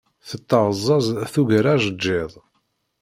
[0.29, 2.31] Tetteɣzaẓ tugar ajeǧǧiḍ.